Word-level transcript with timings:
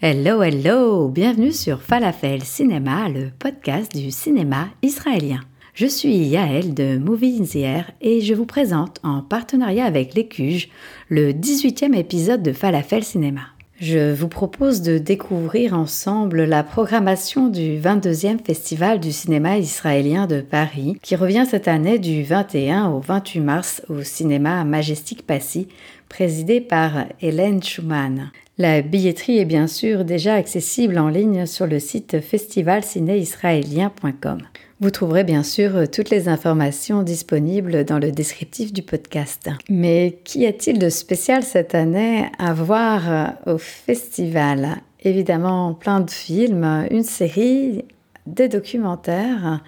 Hello, 0.00 0.44
hello! 0.44 1.08
Bienvenue 1.08 1.50
sur 1.50 1.82
Falafel 1.82 2.44
Cinéma, 2.44 3.08
le 3.08 3.30
podcast 3.36 3.92
du 3.96 4.12
cinéma 4.12 4.68
israélien. 4.80 5.40
Je 5.74 5.86
suis 5.86 6.14
Yael 6.14 6.72
de 6.72 6.98
Movie 6.98 7.40
in 7.40 7.44
the 7.44 7.56
Air 7.56 7.90
et 8.00 8.20
je 8.20 8.32
vous 8.32 8.46
présente 8.46 9.00
en 9.02 9.22
partenariat 9.22 9.84
avec 9.84 10.14
l'Écuge 10.14 10.68
le 11.08 11.32
18e 11.32 11.96
épisode 11.96 12.44
de 12.44 12.52
Falafel 12.52 13.02
Cinéma. 13.02 13.40
Je 13.80 14.14
vous 14.14 14.28
propose 14.28 14.82
de 14.82 14.98
découvrir 14.98 15.74
ensemble 15.74 16.44
la 16.44 16.62
programmation 16.62 17.48
du 17.48 17.80
22e 17.80 18.38
Festival 18.44 19.00
du 19.00 19.10
cinéma 19.10 19.58
israélien 19.58 20.28
de 20.28 20.42
Paris 20.42 20.96
qui 21.02 21.16
revient 21.16 21.44
cette 21.50 21.66
année 21.66 21.98
du 21.98 22.22
21 22.22 22.90
au 22.90 23.00
28 23.00 23.40
mars 23.40 23.82
au 23.88 24.04
cinéma 24.04 24.62
Majestic 24.62 25.26
Passy 25.26 25.66
présidé 26.08 26.60
par 26.60 27.06
Hélène 27.20 27.60
Schumann. 27.64 28.30
La 28.60 28.82
billetterie 28.82 29.38
est 29.38 29.44
bien 29.44 29.68
sûr 29.68 30.04
déjà 30.04 30.34
accessible 30.34 30.98
en 30.98 31.08
ligne 31.08 31.46
sur 31.46 31.68
le 31.68 31.78
site 31.78 32.20
festivalcinéisraélien.com. 32.20 34.38
Vous 34.80 34.90
trouverez 34.90 35.22
bien 35.22 35.44
sûr 35.44 35.88
toutes 35.88 36.10
les 36.10 36.28
informations 36.28 37.04
disponibles 37.04 37.84
dans 37.84 38.00
le 38.00 38.10
descriptif 38.10 38.72
du 38.72 38.82
podcast. 38.82 39.48
Mais 39.68 40.18
qu'y 40.24 40.44
a-t-il 40.44 40.80
de 40.80 40.88
spécial 40.88 41.44
cette 41.44 41.76
année 41.76 42.26
à 42.40 42.52
voir 42.52 43.36
au 43.46 43.58
festival? 43.58 44.78
Évidemment 45.04 45.74
plein 45.74 46.00
de 46.00 46.10
films, 46.10 46.84
une 46.90 47.04
série, 47.04 47.84
des 48.26 48.48
documentaires 48.48 49.60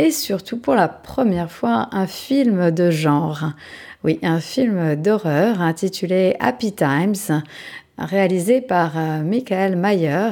et 0.00 0.10
surtout 0.10 0.58
pour 0.58 0.74
la 0.74 0.88
première 0.88 1.52
fois 1.52 1.90
un 1.92 2.08
film 2.08 2.72
de 2.72 2.90
genre. 2.90 3.52
Oui, 4.04 4.18
un 4.22 4.40
film 4.40 4.96
d'horreur 4.96 5.60
intitulé 5.60 6.34
Happy 6.40 6.72
Times 6.72 7.42
réalisé 8.01 8.61
par 8.61 8.97
euh, 8.97 9.21
Michael 9.23 9.75
Mayer 9.75 10.31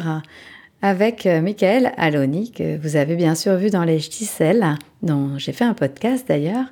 avec 0.81 1.25
euh, 1.25 1.41
Michael 1.41 1.91
Aloni, 1.97 2.51
que 2.51 2.77
vous 2.77 2.95
avez 2.95 3.15
bien 3.15 3.33
sûr 3.35 3.55
vu 3.55 3.69
dans 3.69 3.83
Les 3.83 3.99
Ch'tisselles, 3.99 4.77
dont 5.01 5.37
j'ai 5.37 5.51
fait 5.51 5.65
un 5.65 5.73
podcast 5.73 6.25
d'ailleurs, 6.27 6.65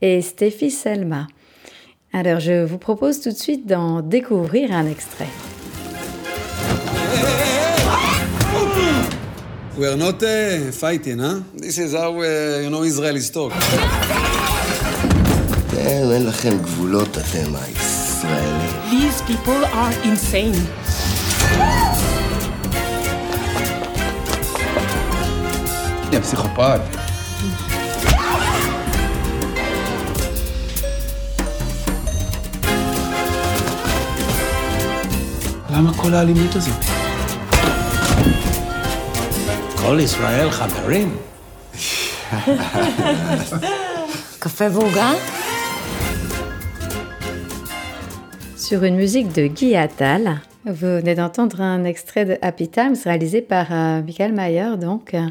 et 0.00 0.20
Stéphie 0.20 0.70
Selma. 0.70 1.26
Alors 2.12 2.40
je 2.40 2.64
vous 2.64 2.78
propose 2.78 3.20
tout 3.20 3.30
de 3.30 3.36
suite 3.36 3.66
d'en 3.66 4.02
découvrir 4.02 4.72
un 4.72 4.86
extrait. 4.86 5.28
We 9.78 9.88
are 9.88 9.96
not 9.96 10.22
uh, 10.22 10.70
fighting, 10.70 11.18
huh? 11.18 11.40
This 11.56 11.78
is 11.78 11.94
how, 11.94 12.20
uh, 12.20 12.60
you 12.62 12.68
know, 12.68 12.84
Israel 12.84 13.16
is 13.16 13.30
talk. 13.30 13.52
כן, 15.70 16.10
אין 16.12 16.26
לכם 16.26 16.58
גבולות 16.62 17.18
אתם 17.18 17.56
הישראלים. 17.56 18.65
These 19.17 19.35
people 19.35 19.65
are 19.65 19.93
insane. 20.03 20.61
יא 26.11 26.19
פסיכופת. 26.19 26.81
למה 35.69 35.93
כל 35.97 36.13
האלימות 36.13 36.55
הזאת? 36.55 36.85
כל 39.75 39.99
ישראל 40.01 40.51
חברים. 40.51 41.17
קפה 44.39 44.65
ועוגה? 44.71 45.11
Sur 48.67 48.83
une 48.83 48.97
musique 48.97 49.33
de 49.33 49.47
Guy 49.47 49.77
Attal, 49.77 50.41
vous 50.65 50.73
venez 50.73 51.15
d'entendre 51.15 51.61
un 51.61 51.85
extrait 51.85 52.25
de 52.25 52.37
Happy 52.41 52.67
Times 52.67 52.97
réalisé 53.01 53.39
par 53.41 53.67
euh, 53.71 54.01
Michael 54.01 54.33
Mayer, 54.33 54.75
donc, 54.77 55.13
euh, 55.13 55.29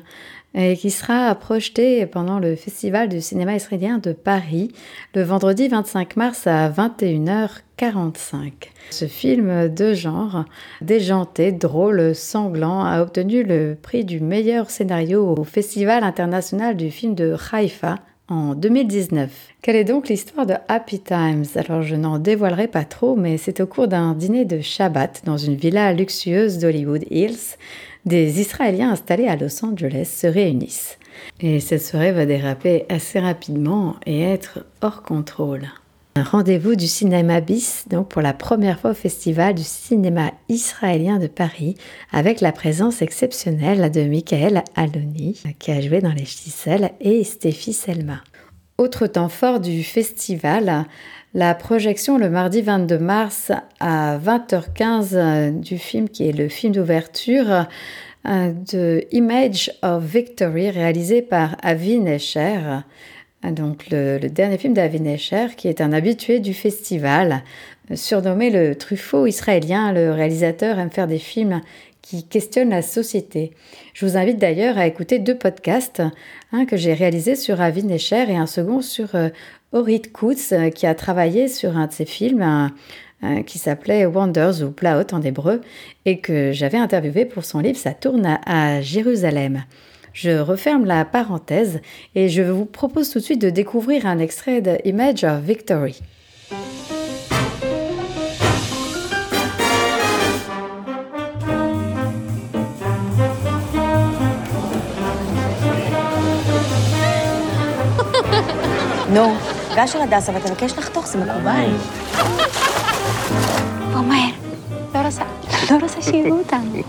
et 0.54 0.74
qui 0.74 0.90
sera 0.90 1.34
projeté 1.34 2.06
pendant 2.06 2.38
le 2.38 2.56
Festival 2.56 3.10
du 3.10 3.20
cinéma 3.20 3.54
israélien 3.54 3.98
de 3.98 4.14
Paris 4.14 4.72
le 5.14 5.22
vendredi 5.22 5.68
25 5.68 6.16
mars 6.16 6.46
à 6.46 6.70
21h45. 6.70 8.52
Ce 8.90 9.04
film 9.04 9.68
de 9.68 9.92
genre, 9.92 10.46
déjanté, 10.80 11.52
drôle, 11.52 12.14
sanglant, 12.14 12.86
a 12.86 13.02
obtenu 13.02 13.42
le 13.42 13.76
prix 13.80 14.06
du 14.06 14.18
meilleur 14.18 14.70
scénario 14.70 15.34
au 15.36 15.44
Festival 15.44 16.04
international 16.04 16.74
du 16.74 16.90
film 16.90 17.14
de 17.14 17.36
Haïfa 17.52 17.96
en 18.28 18.54
2019. 18.54 19.30
Quelle 19.62 19.76
est 19.76 19.84
donc 19.84 20.08
l'histoire 20.08 20.46
de 20.46 20.54
Happy 20.68 21.00
Times? 21.00 21.44
Alors 21.56 21.82
je 21.82 21.96
n'en 21.96 22.18
dévoilerai 22.18 22.68
pas 22.68 22.84
trop, 22.84 23.16
mais 23.16 23.38
c'est 23.38 23.60
au 23.60 23.66
cours 23.66 23.88
d'un 23.88 24.14
dîner 24.14 24.44
de 24.44 24.60
Shabbat 24.60 25.22
dans 25.24 25.36
une 25.36 25.54
villa 25.54 25.92
luxueuse 25.92 26.58
d'Hollywood 26.58 27.04
Hills, 27.10 27.56
des 28.04 28.40
Israéliens 28.40 28.92
installés 28.92 29.28
à 29.28 29.36
Los 29.36 29.64
Angeles 29.64 30.12
se 30.16 30.26
réunissent. 30.26 30.98
Et 31.40 31.60
cette 31.60 31.82
soirée 31.82 32.12
va 32.12 32.26
déraper 32.26 32.84
assez 32.88 33.18
rapidement 33.18 33.96
et 34.06 34.22
être 34.22 34.64
hors 34.80 35.02
contrôle. 35.02 35.68
Un 36.16 36.22
rendez-vous 36.22 36.76
du 36.76 36.86
cinéma 36.86 37.42
bis, 37.42 37.84
donc 37.90 38.08
pour 38.08 38.22
la 38.22 38.32
première 38.32 38.80
fois 38.80 38.92
au 38.92 38.94
Festival 38.94 39.54
du 39.54 39.62
cinéma 39.62 40.30
israélien 40.48 41.18
de 41.18 41.26
Paris, 41.26 41.76
avec 42.10 42.40
la 42.40 42.52
présence 42.52 43.02
exceptionnelle 43.02 43.90
de 43.90 44.00
Michael 44.00 44.64
Aloni, 44.76 45.38
qui 45.58 45.72
a 45.72 45.80
joué 45.82 46.00
dans 46.00 46.14
Les 46.14 46.24
Ch'tisselles, 46.24 46.92
et 47.02 47.22
Stéphie 47.22 47.74
Selma. 47.74 48.22
Autre 48.78 49.06
temps 49.06 49.28
fort 49.28 49.60
du 49.60 49.84
festival, 49.84 50.86
la 51.34 51.54
projection 51.54 52.16
le 52.16 52.30
mardi 52.30 52.62
22 52.62 52.98
mars 52.98 53.52
à 53.78 54.16
20h15 54.16 55.60
du 55.60 55.76
film 55.76 56.08
qui 56.08 56.26
est 56.26 56.32
le 56.32 56.48
film 56.48 56.72
d'ouverture 56.72 57.66
de 58.24 59.04
Image 59.12 59.70
of 59.82 60.02
Victory 60.02 60.70
réalisé 60.70 61.20
par 61.20 61.56
Avi 61.62 62.00
Nesher, 62.00 62.80
donc 63.44 63.86
le, 63.90 64.18
dernier 64.28 64.58
film 64.58 64.74
d'Avi 64.74 65.00
Nesher 65.00 65.48
qui 65.56 65.68
est 65.68 65.80
un 65.80 65.92
habitué 65.92 66.40
du 66.40 66.54
festival. 66.54 67.42
Surnommé 67.94 68.50
le 68.50 68.74
Truffaut 68.74 69.26
israélien, 69.26 69.92
le 69.92 70.10
réalisateur 70.10 70.78
aime 70.78 70.90
faire 70.90 71.06
des 71.06 71.18
films 71.18 71.60
qui 72.02 72.24
questionnent 72.26 72.70
la 72.70 72.82
société. 72.82 73.52
Je 73.94 74.06
vous 74.06 74.16
invite 74.16 74.38
d'ailleurs 74.38 74.78
à 74.78 74.86
écouter 74.86 75.18
deux 75.18 75.36
podcasts, 75.36 76.02
un 76.52 76.64
que 76.64 76.76
j'ai 76.76 76.94
réalisé 76.94 77.36
sur 77.36 77.60
Avi 77.60 77.84
Nesher 77.84 78.30
et 78.30 78.36
un 78.36 78.46
second 78.46 78.80
sur 78.80 79.14
euh, 79.14 79.28
Orit 79.72 80.02
Kutz 80.02 80.54
qui 80.74 80.86
a 80.86 80.94
travaillé 80.94 81.48
sur 81.48 81.76
un 81.76 81.86
de 81.86 81.92
ses 81.92 82.06
films, 82.06 82.70
qui 83.46 83.58
s'appelait 83.58 84.06
Wonders 84.06 84.62
ou 84.62 84.70
Plaot 84.70 85.12
en 85.12 85.22
hébreu, 85.22 85.60
et 86.04 86.20
que 86.20 86.52
j'avais 86.52 86.78
interviewé 86.78 87.24
pour 87.24 87.44
son 87.44 87.60
livre 87.60 87.78
Ça 87.78 87.92
tourne 87.92 88.38
à 88.46 88.80
Jérusalem. 88.80 89.64
Je 90.15 90.39
referme 90.39 90.85
la 90.85 91.05
parenthèse 91.05 91.79
et 92.15 92.27
je 92.29 92.41
vous 92.41 92.65
propose 92.65 93.09
tout 93.09 93.19
de 93.19 93.23
suite 93.23 93.41
de 93.41 93.49
découvrir 93.49 94.05
un 94.05 94.19
extrait 94.19 94.61
de 94.61 94.77
Image 94.85 95.23
of 95.23 95.41
Victory. 95.43 96.01
נו, 109.13 109.33
גש 109.75 109.91
של 109.93 110.01
הדסה 110.01 110.31
ותבקש 110.35 110.77
לחתוך, 110.77 111.07
זה 111.07 111.17
מקובל. 111.17 111.69
עומר, 113.93 114.15
לא 114.93 114.99
רוצה, 114.99 115.23
לא 115.71 115.77
רוצה 115.81 116.01
שיראו 116.01 116.37
אותנו. 116.37 116.81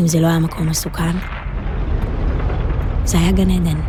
אם 0.00 0.06
זה 0.06 0.20
לא 0.20 0.26
היה 0.26 0.38
מקום 0.38 0.68
מסוכן, 0.68 1.16
זה 3.04 3.18
היה 3.18 3.32
גן 3.32 3.50
עדן. 3.50 3.80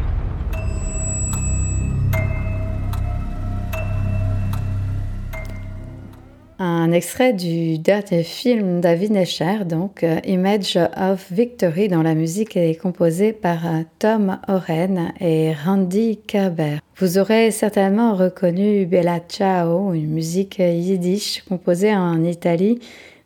Un 6.64 6.92
extrait 6.92 7.34
du 7.34 7.80
dernier 7.80 8.22
film 8.22 8.82
David 8.82 9.16
Escher, 9.16 9.66
donc 9.66 10.04
euh, 10.04 10.20
Image 10.26 10.78
of 10.96 11.32
Victory, 11.32 11.88
dont 11.88 12.04
la 12.04 12.14
musique 12.14 12.56
est 12.56 12.76
composée 12.76 13.34
par 13.34 13.66
euh, 13.66 13.82
Tom 13.98 14.38
Oren 14.48 15.12
et 15.20 15.54
Randy 15.66 16.20
Kerber. 16.28 16.78
Vous 16.98 17.18
aurez 17.18 17.50
certainement 17.50 18.14
reconnu 18.14 18.86
Bella 18.86 19.22
Ciao, 19.28 19.94
une 19.94 20.12
musique 20.12 20.60
yiddish 20.60 21.44
composée 21.50 21.96
en 21.96 22.24
Italie 22.24 22.78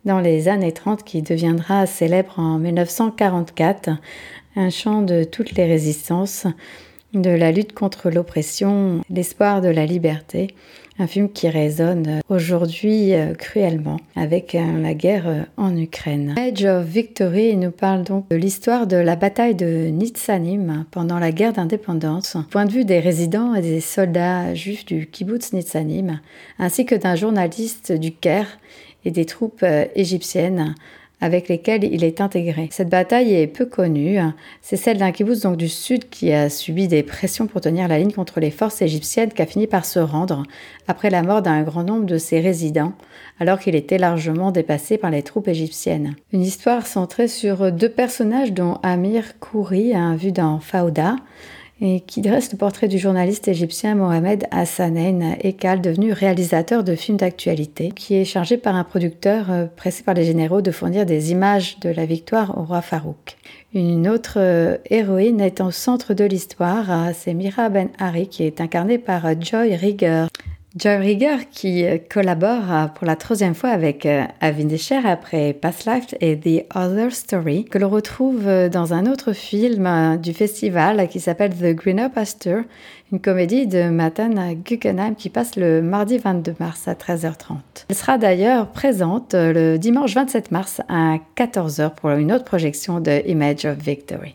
dans 0.05 0.21
les 0.21 0.49
années 0.49 0.73
30 0.73 1.05
qui 1.05 1.23
deviendra 1.23 1.87
célèbre 1.87 2.39
en 2.39 2.59
1944, 2.59 3.91
un 4.57 4.71
chant 4.71 5.03
de 5.03 5.25
toutes 5.25 5.53
les 5.53 5.65
résistances, 5.65 6.47
de 7.13 7.31
la 7.31 7.53
lutte 7.53 7.73
contre 7.73 8.11
l'oppression, 8.11 9.01
l'espoir 9.11 9.61
de 9.61 9.69
la 9.69 9.87
liberté 9.87 10.55
un 11.01 11.07
film 11.07 11.31
qui 11.31 11.49
résonne 11.49 12.21
aujourd'hui 12.29 13.15
euh, 13.15 13.35
cruellement 13.35 13.99
avec 14.17 14.55
euh, 14.55 14.83
la 14.83 14.93
guerre 14.93 15.29
euh, 15.29 15.43
en 15.57 15.75
Ukraine. 15.77 16.35
Age 16.37 16.65
of 16.65 16.85
Victory 16.85 17.57
nous 17.57 17.71
parle 17.71 18.03
donc 18.05 18.29
de 18.29 18.37
l'histoire 18.37 18.87
de 18.87 18.97
la 18.97 19.17
bataille 19.17 19.55
de 19.55 19.87
Nitsanim 19.87 20.85
pendant 20.91 21.19
la 21.19 21.33
guerre 21.33 21.55
d'indépendance, 21.55 22.37
point 22.51 22.67
de 22.67 22.73
vue 22.73 22.85
des 22.85 23.01
résidents 23.01 23.55
et 23.55 23.63
des 23.63 23.81
soldats 23.81 24.55
juifs 24.55 24.85
du 24.85 25.07
kibbutz 25.07 25.55
Nitsanim, 25.55 26.21
ainsi 26.59 26.85
que 26.85 26.95
d'un 26.95 27.17
journaliste 27.17 27.93
du 27.93 28.13
Caire 28.13 28.59
et 29.05 29.11
des 29.11 29.25
troupes 29.25 29.65
égyptiennes 29.95 30.75
avec 31.21 31.49
lesquels 31.49 31.85
il 31.85 32.03
est 32.03 32.21
intégré. 32.21 32.69
Cette 32.73 32.89
bataille 32.89 33.35
est 33.35 33.47
peu 33.47 33.67
connue. 33.67 34.19
C'est 34.63 34.77
celle 34.77 34.99
d'un 34.99 35.13
kibbutz 35.13 35.41
donc 35.41 35.57
du 35.57 35.69
sud 35.69 36.09
qui 36.09 36.33
a 36.33 36.49
subi 36.49 36.89
des 36.89 37.03
pressions 37.03 37.47
pour 37.47 37.61
tenir 37.61 37.89
la 37.89 37.99
ligne 37.99 38.13
contre 38.13 38.41
les 38.41 38.51
forces 38.51 38.81
égyptiennes 38.81 39.33
qui 39.33 39.43
a 39.43 39.47
fini 39.47 39.67
par 39.67 39.85
se 39.85 39.99
rendre 39.99 40.45
après 40.89 41.11
la 41.11 41.23
mort 41.23 41.43
d'un 41.43 41.63
grand 41.63 41.85
nombre 41.85 42.07
de 42.07 42.19
ses 42.19 42.41
résidents 42.41 42.93
alors 43.39 43.59
qu'il 43.59 43.75
était 43.75 43.99
largement 43.99 44.51
dépassé 44.51 44.99
par 44.99 45.11
les 45.11 45.23
troupes 45.23 45.49
égyptiennes. 45.49 46.15
Une 46.33 46.43
histoire 46.43 46.87
centrée 46.87 47.29
sur 47.29 47.71
deux 47.71 47.89
personnages 47.89 48.53
dont 48.53 48.79
Amir 48.83 49.39
Kouri, 49.41 49.93
vu 50.17 50.33
dans 50.33 50.59
Fauda, 50.59 51.17
et 51.81 52.01
qui 52.01 52.21
dresse 52.21 52.53
le 52.53 52.59
portrait 52.59 52.89
du 52.89 52.99
journaliste 52.99 53.49
égyptien 53.49 53.95
Mohamed 53.95 54.47
Hassanein 54.51 55.37
Ekal, 55.41 55.81
devenu 55.81 56.13
réalisateur 56.13 56.85
de 56.85 56.95
films 56.95 57.17
d'actualité, 57.17 57.91
qui 57.91 58.15
est 58.15 58.25
chargé 58.25 58.57
par 58.57 58.77
un 58.77 58.85
producteur 58.85 59.51
euh, 59.51 59.67
pressé 59.67 60.03
par 60.03 60.15
les 60.15 60.25
généraux 60.25 60.61
de 60.61 60.71
fournir 60.71 61.07
des 61.07 61.33
images 61.33 61.79
de 61.81 61.89
la 61.89 62.05
victoire 62.05 62.59
au 62.59 62.65
roi 62.65 62.83
Farouk. 62.83 63.37
Une 63.73 64.09
autre 64.09 64.35
euh, 64.37 64.77
héroïne 64.91 65.41
est 65.41 65.61
au 65.61 65.71
centre 65.71 66.13
de 66.13 66.25
l'histoire, 66.25 66.91
euh, 66.91 67.13
c'est 67.15 67.35
Mira 67.35 67.69
Ben 67.71 67.89
Hari, 67.99 68.29
qui 68.29 68.45
est 68.45 68.61
incarnée 68.61 68.99
par 68.99 69.41
Joy 69.41 69.75
Rigger. 69.77 70.27
Joy 70.77 70.99
Rigger 70.99 71.37
qui 71.51 71.85
collabore 72.09 72.71
euh, 72.71 72.87
pour 72.87 73.05
la 73.05 73.17
troisième 73.17 73.57
fois 73.57 73.71
avec 73.71 74.07
euh, 74.07 74.23
Avin 74.41 74.67
Desher 74.67 75.01
après 75.05 75.53
Past 75.53 75.85
Life 75.85 76.15
et 76.21 76.39
The 76.39 76.65
Other 76.77 77.11
Story, 77.11 77.65
que 77.65 77.77
l'on 77.77 77.89
retrouve 77.89 78.47
euh, 78.47 78.69
dans 78.69 78.95
un 78.95 79.07
autre 79.07 79.33
film 79.33 80.17
du 80.23 80.33
festival 80.33 81.09
qui 81.09 81.19
s'appelle 81.19 81.53
The 81.57 81.75
Greener 81.75 82.07
Pasture, 82.15 82.63
une 83.11 83.19
comédie 83.19 83.67
de 83.67 83.89
Matan 83.89 84.53
Guggenheim 84.65 85.17
qui 85.17 85.29
passe 85.29 85.57
le 85.57 85.83
mardi 85.83 86.19
22 86.19 86.55
mars 86.61 86.87
à 86.87 86.95
13h30. 86.95 87.57
Elle 87.89 87.97
sera 87.97 88.17
d'ailleurs 88.17 88.69
présente 88.69 89.35
le 89.35 89.77
dimanche 89.77 90.15
27 90.15 90.53
mars 90.53 90.83
à 90.89 91.17
14h 91.37 91.97
pour 91.97 92.11
une 92.11 92.31
autre 92.31 92.45
projection 92.45 93.01
de 93.01 93.27
Image 93.27 93.65
of 93.65 93.77
Victory 93.77 94.35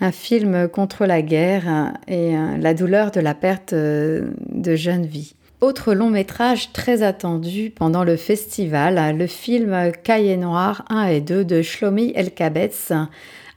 un 0.00 0.10
film 0.10 0.68
contre 0.68 1.06
la 1.06 1.22
guerre 1.22 1.92
et 2.08 2.32
la 2.58 2.74
douleur 2.74 3.12
de 3.12 3.20
la 3.20 3.34
perte 3.34 3.72
de 3.72 4.74
jeunes 4.74 5.06
vies. 5.06 5.34
Autre 5.62 5.94
long 5.94 6.10
métrage 6.10 6.72
très 6.72 7.04
attendu 7.04 7.70
pendant 7.70 8.02
le 8.02 8.16
festival, 8.16 9.16
le 9.16 9.28
film 9.28 9.92
Cahiers 10.02 10.36
Noir 10.36 10.84
1 10.90 11.04
et 11.04 11.20
2 11.20 11.44
de 11.44 11.62
Shlomi 11.62 12.12
Elkabetz, 12.16 12.92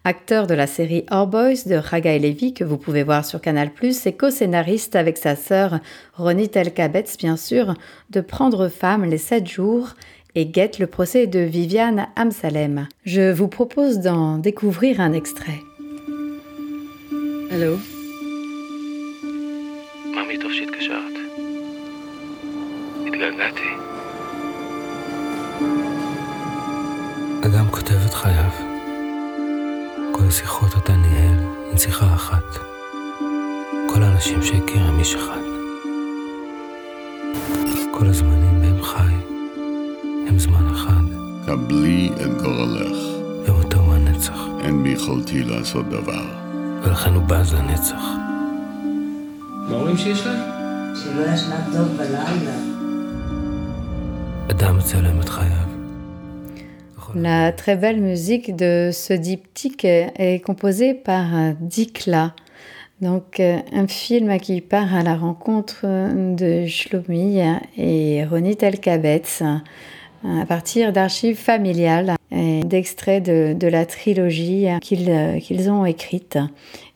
acteur 0.04 0.46
de 0.46 0.54
la 0.54 0.68
série 0.68 1.08
Our 1.12 1.26
Boys 1.26 1.66
de 1.66 1.74
Raga 1.74 2.16
Levi 2.20 2.54
que 2.54 2.64
vous 2.64 2.78
pouvez 2.78 3.02
voir 3.02 3.26
sur 3.26 3.42
Canal+, 3.42 3.72
et 4.06 4.14
co-scénariste 4.14 4.96
avec 4.96 5.18
sa 5.18 5.36
sœur 5.36 5.80
Ronit 6.14 6.52
Elkabetz 6.54 7.18
bien 7.18 7.38
sûr, 7.38 7.74
de 8.12 8.22
Prendre 8.22 8.68
femme 8.70 9.06
les 9.06 9.18
7 9.18 9.48
jours 9.48 9.96
et 10.36 10.46
guette 10.46 10.78
le 10.78 10.86
procès 10.86 11.26
de 11.26 11.40
Viviane 11.40 12.06
Amsalem. 12.16 12.88
Je 13.04 13.32
vous 13.32 13.48
propose 13.48 13.98
d'en 13.98 14.38
découvrir 14.38 15.02
un 15.02 15.14
extrait. 15.14 15.60
Allô? 17.52 17.80
התגעגעתי. 23.16 23.70
אדם 27.46 27.68
כותב 27.72 27.96
את 28.06 28.14
חייו. 28.14 28.52
כל 30.12 30.24
השיחות 30.28 30.74
אותה 30.76 30.94
ניהל 30.96 31.38
הן 31.72 31.78
שיחה 31.78 32.14
אחת. 32.14 32.44
כל 33.90 34.04
האנשים 34.04 34.44
שהכיר 34.44 34.82
הם 34.82 35.00
איש 35.00 35.16
אחד. 35.16 35.42
כל 37.92 38.06
הזמנים 38.06 38.62
בהם 38.62 38.84
חי 38.84 39.14
הם 40.28 40.40
זמן 40.40 40.74
אחד. 40.74 41.04
קבלי 41.46 42.10
את 42.22 42.42
גורלך. 42.42 42.98
ומותו 43.48 43.78
הוא 43.78 43.94
הנצח. 43.94 44.40
אין 44.64 44.84
ביכולתי 44.84 45.44
לעשות 45.44 45.90
דבר. 45.90 46.26
ולכן 46.84 47.14
הוא 47.14 47.24
בז 47.24 47.54
לנצח. 47.54 48.04
מה 49.70 49.76
אומרים 49.76 49.98
שיש 49.98 50.26
להם? 50.28 50.40
שלא 50.96 51.34
ישנה 51.34 51.66
טוב 51.74 51.98
בלילה. 51.98 52.65
La 57.16 57.52
très 57.52 57.76
belle 57.76 58.00
musique 58.00 58.56
de 58.56 58.92
ce 58.94 59.14
diptyque 59.14 59.86
est 59.86 60.44
composée 60.46 60.94
par 60.94 61.26
Dikla. 61.60 62.36
Donc, 63.02 63.40
un 63.40 63.88
film 63.88 64.40
qui 64.40 64.62
part 64.62 64.94
à 64.94 65.04
la 65.04 65.16
rencontre 65.16 65.86
de 66.36 66.66
Shlomi 66.68 67.42
et 67.78 68.26
Ronit 68.26 68.58
Elkabetz 68.62 69.42
à 69.42 70.46
partir 70.46 70.92
d'archives 70.94 71.38
familiales 71.38 72.16
et 72.32 72.62
d'extraits 72.64 73.24
de, 73.24 73.68
la 73.68 73.86
trilogie 73.86 74.68
qu'ils 74.82 75.70
ont 75.70 75.86
écrite. 75.86 76.38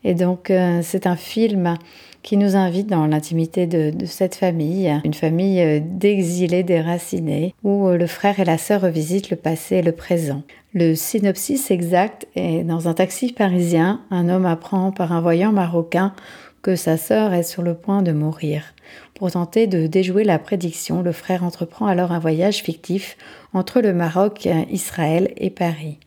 Et 0.03 0.13
donc, 0.13 0.51
c'est 0.81 1.07
un 1.07 1.15
film 1.15 1.77
qui 2.23 2.37
nous 2.37 2.55
invite 2.55 2.87
dans 2.87 3.07
l'intimité 3.07 3.67
de, 3.67 3.93
cette 4.05 4.35
famille, 4.35 4.99
une 5.03 5.13
famille 5.13 5.61
euh, 5.61 5.79
d'exilés 5.81 6.63
déracinés, 6.63 7.55
où 7.63 7.87
euh, 7.87 7.97
le 7.97 8.07
frère 8.07 8.39
et 8.39 8.45
la 8.45 8.57
sœur 8.57 8.81
revisitent 8.81 9.29
le 9.29 9.37
passé 9.37 9.77
et 9.77 9.81
le 9.81 9.91
présent. 9.91 10.43
Le 10.73 10.95
synopsis 10.95 11.71
exact 11.71 12.27
est 12.35 12.63
dans 12.63 12.87
un 12.87 12.93
taxi 12.93 13.33
parisien, 13.33 14.01
un 14.11 14.29
homme 14.29 14.45
apprend 14.45 14.91
par 14.91 15.13
un 15.13 15.21
voyant 15.21 15.51
marocain 15.51 16.13
que 16.61 16.75
sa 16.75 16.97
sœur 16.97 17.33
est 17.33 17.43
sur 17.43 17.61
le 17.61 17.73
point 17.73 18.01
de 18.01 18.11
mourir. 18.11 18.63
Pour 19.15 19.31
tenter 19.31 19.65
de 19.67 19.87
déjouer 19.87 20.23
la 20.23 20.39
prédiction, 20.39 21.01
le 21.01 21.11
frère 21.11 21.43
entreprend 21.43 21.87
alors 21.87 22.11
un 22.11 22.19
voyage 22.19 22.57
fictif 22.57 23.17
entre 23.53 23.81
le 23.81 23.93
Maroc, 23.93 24.47
Israël 24.69 25.33
et 25.37 25.49
Paris. 25.49 25.97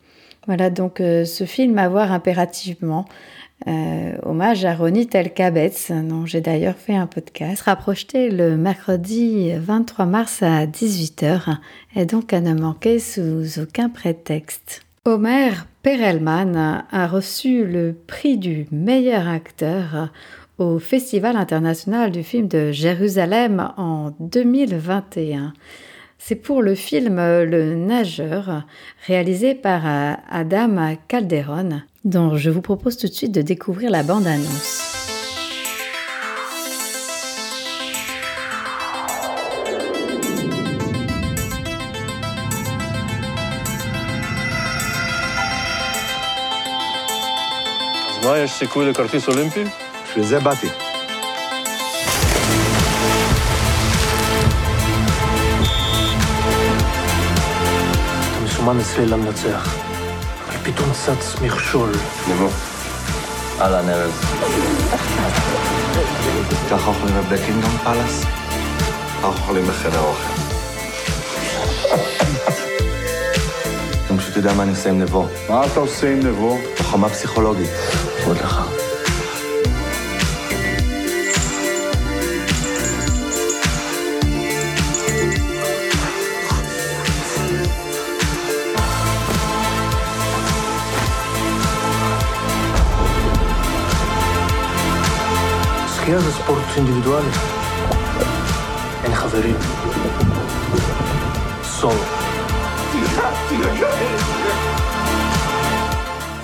Voilà 0.47 0.71
donc 0.71 1.01
euh, 1.01 1.25
ce 1.25 1.45
film 1.45 1.79
à 1.79 1.89
voir 1.89 2.11
impérativement 2.11 3.05
euh, 3.67 4.13
hommage 4.23 4.65
à 4.65 4.75
Ronit 4.75 5.09
Elkabetz, 5.13 5.91
dont 5.91 6.27
j'ai 6.27 6.41
d'ailleurs 6.41 6.77
fait 6.77 6.97
un 6.97 7.07
podcast, 7.07 7.59
sera 7.59 7.79
le 8.15 8.57
mercredi 8.57 9.53
23 9.55 10.07
mars 10.07 10.43
à 10.43 10.67
18h 10.67 11.59
et 11.97 12.07
donc 12.07 12.33
à 12.33 12.41
ne 12.41 12.55
manquer 12.55 12.99
sous 12.99 13.61
aucun 13.61 13.89
prétexte. 13.89 14.83
Omer 15.05 15.67
Perelman 15.83 16.85
a 16.91 17.07
reçu 17.07 17.67
le 17.67 17.95
prix 18.07 18.39
du 18.39 18.67
meilleur 18.71 19.29
acteur 19.29 20.11
au 20.59 20.79
Festival 20.79 21.37
international 21.37 22.11
du 22.11 22.23
film 22.23 22.49
de 22.49 22.73
Jérusalem 22.73 23.73
en 23.77 24.13
2021. 24.21 25.53
C'est 26.19 26.37
pour 26.37 26.63
le 26.63 26.77
film 26.77 27.17
Le 27.17 27.75
Nageur, 27.75 28.65
réalisé 29.07 29.55
par 29.55 29.83
Adam 30.31 30.95
Calderon, 31.09 31.83
donc, 32.05 32.37
je 32.37 32.51
vous 32.51 32.63
propose 32.63 32.97
tout 32.97 33.07
de 33.07 33.13
suite 33.13 33.33
de 33.33 33.43
découvrir 33.43 33.91
la 33.91 34.03
bande-annonce. 34.03 34.93
Le 48.75 48.93
quartier 48.93 49.21
olympique 49.29 49.67
Je 50.17 50.23
les. 50.23 50.69
Je 58.47 58.53
suis 58.53 59.92
פתאום 60.65 60.93
צץ 60.93 61.41
מכשול. 61.43 61.91
נבוא. 62.31 62.49
אהלן, 63.61 63.89
ארז. 63.89 64.13
ככה 66.71 66.89
אוכלים 66.91 67.15
בבקינגון 67.15 67.71
פלאס? 67.85 68.25
אנחנו 69.15 69.29
אוכלים 69.29 69.65
בחדר 69.67 70.01
אוכל. 70.01 70.33
אני 74.11 74.19
פשוט 74.19 74.37
יודע 74.37 74.53
מה 74.53 74.63
אני 74.63 74.71
עושה 74.71 74.89
עם 74.91 74.99
נבו. 74.99 75.27
מה 75.49 75.67
אתה 75.67 75.81
עושה 75.81 76.13
עם 76.13 76.21
נבו? 76.21 76.59
חומה 76.83 77.09
פסיכולוגית. 77.09 77.71
עוד 78.27 78.37
לך. 78.37 78.72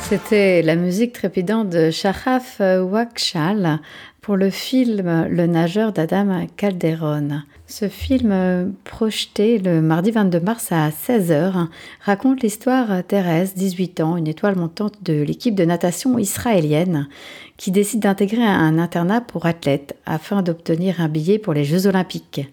C'était 0.08 0.62
la 0.62 0.74
musique 0.74 1.12
trépidante 1.12 1.68
de 1.68 1.90
Sharaf 1.90 2.60
Wakshal 2.60 3.80
pour 4.28 4.36
le 4.36 4.50
film 4.50 5.26
Le 5.30 5.46
nageur 5.46 5.94
d'Adam 5.94 6.46
Calderon. 6.58 7.40
Ce 7.66 7.88
film, 7.88 8.74
projeté 8.84 9.56
le 9.56 9.80
mardi 9.80 10.10
22 10.10 10.38
mars 10.38 10.70
à 10.70 10.90
16h, 10.90 11.68
raconte 12.02 12.42
l'histoire 12.42 13.02
Thérèse, 13.04 13.54
18 13.54 14.00
ans, 14.02 14.18
une 14.18 14.26
étoile 14.26 14.56
montante 14.56 15.02
de 15.02 15.14
l'équipe 15.22 15.54
de 15.54 15.64
natation 15.64 16.18
israélienne, 16.18 17.08
qui 17.56 17.70
décide 17.70 18.00
d'intégrer 18.00 18.44
un 18.44 18.78
internat 18.78 19.22
pour 19.22 19.46
athlètes 19.46 19.96
afin 20.04 20.42
d'obtenir 20.42 21.00
un 21.00 21.08
billet 21.08 21.38
pour 21.38 21.54
les 21.54 21.64
Jeux 21.64 21.86
olympiques. 21.86 22.46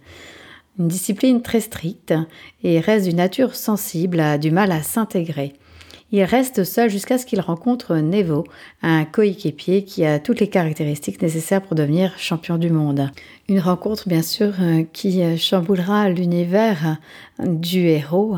Une 0.80 0.88
discipline 0.88 1.42
très 1.42 1.60
stricte 1.60 2.14
et 2.64 2.80
reste 2.80 3.06
d'une 3.06 3.18
nature 3.18 3.54
sensible, 3.54 4.22
a 4.22 4.38
du 4.38 4.50
mal 4.50 4.72
à 4.72 4.82
s'intégrer. 4.82 5.52
Il 6.18 6.24
reste 6.24 6.64
seul 6.64 6.90
jusqu'à 6.90 7.18
ce 7.18 7.26
qu'il 7.26 7.42
rencontre 7.42 7.98
Nevo, 7.98 8.46
un 8.82 9.04
coéquipier 9.04 9.84
qui 9.84 10.06
a 10.06 10.18
toutes 10.18 10.40
les 10.40 10.48
caractéristiques 10.48 11.22
nécessaires 11.22 11.62
pour 11.62 11.76
devenir 11.76 12.18
champion 12.18 12.58
du 12.58 12.70
monde. 12.70 13.12
Une 13.50 13.60
rencontre 13.60 14.08
bien 14.08 14.22
sûr 14.22 14.54
qui 14.94 15.38
chamboulera 15.38 16.08
l'univers 16.08 17.00
du 17.44 17.80
héros 17.90 18.38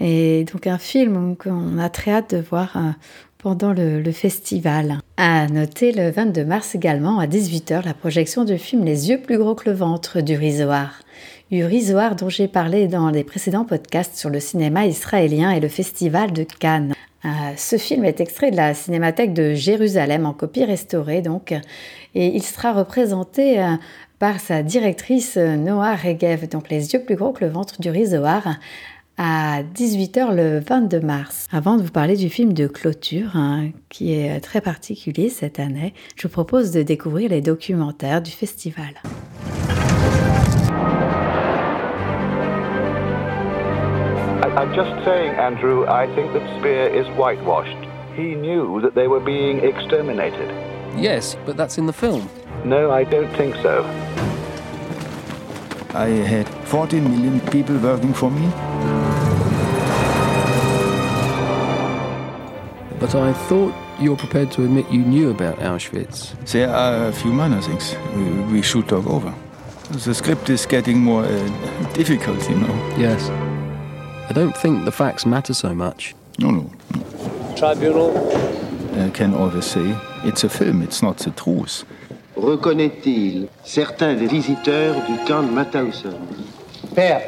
et 0.00 0.44
donc 0.52 0.66
un 0.66 0.78
film 0.78 1.36
qu'on 1.36 1.78
a 1.78 1.88
très 1.90 2.10
hâte 2.10 2.34
de 2.34 2.40
voir 2.40 2.76
pendant 3.38 3.72
le, 3.72 4.02
festival. 4.10 4.98
À 5.16 5.46
noter 5.46 5.92
le 5.92 6.10
22 6.10 6.44
mars 6.44 6.74
également 6.74 7.20
à 7.20 7.28
18h 7.28 7.84
la 7.84 7.94
projection 7.94 8.44
du 8.44 8.58
film 8.58 8.84
Les 8.84 9.10
yeux 9.10 9.20
plus 9.20 9.38
gros 9.38 9.54
que 9.54 9.70
le 9.70 9.76
ventre 9.76 10.22
du 10.22 10.34
Risoir. 10.34 10.98
Urisoir 11.52 12.16
dont 12.16 12.28
j'ai 12.28 12.48
parlé 12.48 12.88
dans 12.88 13.10
les 13.10 13.22
précédents 13.22 13.64
podcasts 13.64 14.16
sur 14.16 14.28
le 14.28 14.40
cinéma 14.40 14.86
israélien 14.86 15.52
et 15.52 15.60
le 15.60 15.68
festival 15.68 16.32
de 16.32 16.42
Cannes. 16.42 16.94
Euh, 17.24 17.28
ce 17.56 17.76
film 17.76 18.04
est 18.04 18.20
extrait 18.20 18.50
de 18.50 18.56
la 18.56 18.74
cinémathèque 18.74 19.32
de 19.32 19.54
Jérusalem 19.54 20.26
en 20.26 20.32
copie 20.32 20.64
restaurée 20.64 21.22
donc 21.22 21.52
et 22.14 22.26
il 22.26 22.42
sera 22.42 22.72
représenté 22.72 23.60
euh, 23.60 23.76
par 24.18 24.40
sa 24.40 24.62
directrice 24.62 25.36
Noah 25.36 25.94
Regev, 25.94 26.48
donc 26.48 26.68
les 26.68 26.92
yeux 26.92 27.02
plus 27.04 27.16
gros 27.16 27.32
que 27.32 27.44
le 27.44 27.50
ventre 27.50 27.80
du 27.80 27.90
Risoar 27.90 28.58
à 29.18 29.62
18h 29.62 30.34
le 30.34 30.58
22 30.60 31.00
mars. 31.00 31.46
Avant 31.52 31.76
de 31.76 31.82
vous 31.82 31.90
parler 31.90 32.16
du 32.16 32.28
film 32.28 32.52
de 32.52 32.66
clôture, 32.66 33.36
hein, 33.36 33.70
qui 33.88 34.14
est 34.14 34.40
très 34.40 34.60
particulier 34.60 35.28
cette 35.28 35.60
année, 35.60 35.92
je 36.16 36.22
vous 36.22 36.32
propose 36.32 36.70
de 36.70 36.82
découvrir 36.82 37.30
les 37.30 37.40
documentaires 37.40 38.22
du 38.22 38.30
festival. 38.30 38.94
I'm 44.54 44.74
just 44.74 45.02
saying, 45.02 45.30
Andrew, 45.36 45.86
I 45.86 46.06
think 46.14 46.34
that 46.34 46.58
Spear 46.58 46.88
is 46.88 47.06
whitewashed. 47.16 47.88
He 48.14 48.34
knew 48.34 48.82
that 48.82 48.94
they 48.94 49.08
were 49.08 49.18
being 49.18 49.60
exterminated. 49.60 50.50
Yes, 50.94 51.38
but 51.46 51.56
that's 51.56 51.78
in 51.78 51.86
the 51.86 51.92
film. 51.94 52.28
No, 52.62 52.90
I 52.90 53.04
don't 53.04 53.34
think 53.34 53.54
so. 53.56 53.82
I 55.94 56.08
had 56.08 56.46
14 56.68 57.02
million 57.02 57.40
people 57.48 57.78
working 57.78 58.12
for 58.12 58.30
me. 58.30 58.46
But 63.00 63.14
I 63.14 63.32
thought 63.48 63.74
you 63.98 64.10
were 64.10 64.18
prepared 64.18 64.52
to 64.52 64.64
admit 64.64 64.84
you 64.90 65.00
knew 65.00 65.30
about 65.30 65.60
Auschwitz. 65.60 66.34
There 66.52 66.68
are 66.68 67.06
a 67.06 67.12
few 67.12 67.32
minor 67.32 67.62
things 67.62 67.96
we, 68.14 68.24
we 68.52 68.60
should 68.60 68.86
talk 68.86 69.06
over. 69.06 69.34
The 69.90 70.14
script 70.14 70.50
is 70.50 70.66
getting 70.66 70.98
more 70.98 71.24
uh, 71.24 71.92
difficult, 71.94 72.46
you 72.50 72.56
know. 72.56 72.94
Yes. 72.98 73.30
I 74.32 74.34
don't 74.34 74.56
think 74.56 74.86
the 74.86 74.90
facts 74.90 75.26
matter 75.26 75.52
so 75.52 75.74
much. 75.74 76.14
No, 76.38 76.50
no. 76.50 76.70
no. 76.94 77.54
Tribunal. 77.54 78.16
I 78.98 79.10
can 79.10 79.34
always 79.34 79.66
say? 79.66 79.94
It's 80.24 80.42
a 80.42 80.48
film, 80.48 80.80
it's 80.80 81.02
not 81.02 81.18
the 81.18 81.32
truth. 81.32 81.84
Reconnaît-il 82.34 83.48
certains 83.62 84.14
des 84.14 84.26
visiteurs 84.26 84.94
du 85.04 85.18
camp 85.26 85.42
de 85.42 85.50
Mauthausen? 85.50 86.14
Père. 86.94 87.20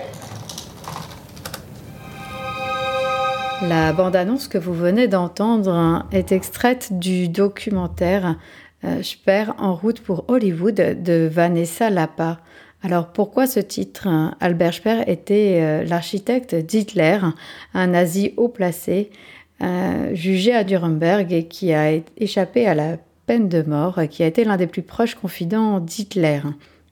La 3.61 3.93
bande-annonce 3.93 4.49
que 4.49 4.57
vous 4.57 4.73
venez 4.73 5.07
d'entendre 5.07 6.07
est 6.11 6.33
extraite 6.33 6.99
du 6.99 7.29
documentaire 7.29 8.37
euh, 8.83 9.03
Je 9.03 9.17
perds 9.23 9.53
en 9.59 9.75
route 9.75 10.01
pour 10.01 10.25
Hollywood 10.29 11.03
de 11.03 11.29
Vanessa 11.31 11.91
Lapa. 11.91 12.39
Alors 12.85 13.07
pourquoi 13.07 13.47
ce 13.47 13.61
titre 13.61 14.09
Albert 14.41 14.75
Speer 14.75 15.05
était 15.07 15.59
euh, 15.63 15.85
l'architecte 15.85 16.55
d'Hitler, 16.55 17.19
un 17.73 17.87
nazi 17.87 18.35
haut 18.37 18.49
placé, 18.51 19.09
euh, 19.63 20.15
jugé 20.15 20.55
à 20.55 20.65
Nuremberg 20.65 21.33
et 21.33 21.47
qui 21.47 21.73
a 21.73 21.93
échappé 22.19 22.67
à 22.67 22.75
la 22.75 22.99
peine 23.25 23.49
de 23.49 23.63
mort, 23.63 24.03
qui 24.11 24.23
a 24.23 24.27
été 24.27 24.45
l'un 24.45 24.59
des 24.59 24.67
plus 24.67 24.83
proches 24.83 25.15
confidents 25.15 25.81
d'Hitler. 25.81 26.41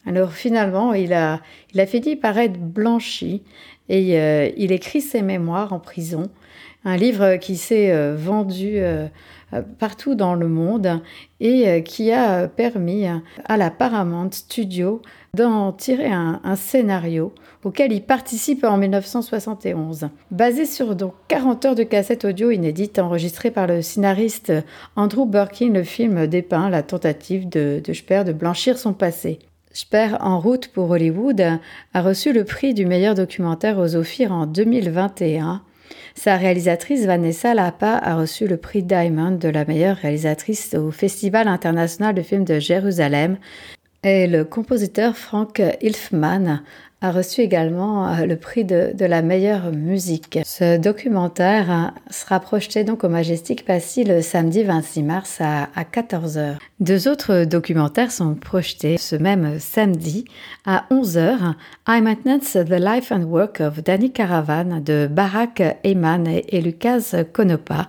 Alors 0.06 0.32
finalement, 0.32 0.94
il 0.94 1.12
a, 1.12 1.42
fini 1.86 2.16
par 2.16 2.38
être 2.38 2.58
blanchi 2.58 3.42
et 3.90 4.18
euh, 4.18 4.48
il 4.56 4.72
écrit 4.72 5.02
ses 5.02 5.20
mémoires 5.20 5.74
en 5.74 5.78
prison, 5.78 6.30
un 6.86 6.96
livre 6.96 7.36
qui 7.36 7.56
s'est 7.56 8.14
vendu 8.14 8.80
partout 9.60 10.14
dans 10.14 10.34
le 10.34 10.48
monde 10.48 11.00
et 11.40 11.68
euh, 11.68 11.80
qui 11.80 12.12
a 12.12 12.48
permis 12.48 13.06
à 13.44 13.56
la 13.56 13.70
Paramount 13.70 14.30
Studio 14.30 15.02
d'en 15.36 15.72
tirer 15.72 16.10
un, 16.10 16.56
scénario 16.56 17.32
auquel 17.64 17.92
il 17.92 18.02
participe 18.02 18.64
en 18.64 18.76
1971. 18.76 20.08
Basé 20.30 20.66
sur 20.66 20.94
donc 20.94 21.14
40 21.28 21.64
heures 21.64 21.74
de 21.74 21.82
cassettes 21.84 22.24
audio 22.24 22.50
inédites 22.50 22.98
enregistrées 22.98 23.50
par 23.50 23.66
le 23.66 23.82
scénariste 23.82 24.52
Andrew 24.96 25.26
Birkin, 25.26 25.72
le 25.72 25.84
film 25.84 26.26
dépeint 26.26 26.68
la 26.68 26.82
tentative 26.82 27.48
de, 27.48 27.80
de 27.82 27.92
Speer 27.92 28.24
de 28.24 28.32
blanchir 28.32 28.78
son 28.78 28.92
passé. 28.92 29.38
Speer, 29.72 30.16
en 30.20 30.38
route 30.38 30.68
pour 30.68 30.90
Hollywood, 30.90 31.40
a 31.94 32.02
reçu 32.02 32.34
le 32.34 32.44
prix 32.44 32.74
du 32.74 32.84
meilleur 32.84 33.14
documentaire 33.14 33.78
aux 33.78 33.96
Ophir 33.96 34.32
en 34.32 34.44
2021. 34.46 35.62
Sa 36.14 36.36
réalisatrice 36.36 37.06
Vanessa 37.06 37.54
Lapa 37.54 37.98
a 38.02 38.16
reçu 38.16 38.46
le 38.46 38.56
prix 38.56 38.82
Diamond 38.82 39.32
de 39.32 39.48
la 39.48 39.64
meilleure 39.64 39.96
réalisatrice 39.96 40.74
au 40.74 40.90
Festival 40.90 41.48
international 41.48 42.14
de 42.14 42.22
films 42.22 42.44
de 42.44 42.58
Jérusalem. 42.58 43.38
Et 44.04 44.26
le 44.26 44.44
compositeur 44.44 45.16
Frank 45.16 45.62
Hilfman 45.80 46.60
a 47.02 47.10
reçu 47.10 47.40
également 47.40 48.16
le 48.24 48.36
prix 48.36 48.64
de, 48.64 48.92
la 49.04 49.22
meilleure 49.22 49.72
musique. 49.72 50.38
Ce 50.44 50.78
documentaire 50.78 51.92
sera 52.10 52.38
projeté 52.40 52.84
donc 52.84 53.04
au 53.04 53.08
Majestic 53.08 53.64
Passy 53.64 54.04
le 54.04 54.22
samedi 54.22 54.62
26 54.62 55.02
mars 55.02 55.40
à, 55.40 55.64
à 55.74 55.82
14h. 55.82 56.56
Deux 56.80 57.08
autres 57.08 57.44
documentaires 57.44 58.12
sont 58.12 58.34
projetés 58.34 58.96
ce 58.98 59.16
même 59.16 59.58
samedi 59.58 60.24
à 60.64 60.84
11h. 60.90 61.54
I 61.88 62.00
Maintenance 62.00 62.52
The 62.52 62.78
Life 62.78 63.10
and 63.10 63.24
Work 63.24 63.60
of 63.60 63.82
Danny 63.82 64.12
Caravan 64.12 64.80
de 64.80 65.08
Barack 65.10 65.60
Heyman 65.82 66.28
et, 66.28 66.44
et 66.56 66.60
Lucas 66.60 67.14
Konopa. 67.32 67.88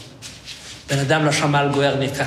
בן 0.90 0.98
אדם 0.98 1.24
לא 1.24 1.32
שמע 1.32 1.58
על 1.58 1.72
גוארניקה. 1.72 2.24